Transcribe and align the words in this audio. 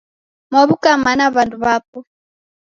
Mwaw'uka 0.49 0.89
mana 1.05 1.25
w'andu 1.33 1.55
w'apo? 1.63 1.97